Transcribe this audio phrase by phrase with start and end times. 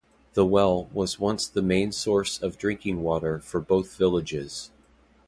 [0.33, 4.71] The well was once the main source of drinking water for both villages.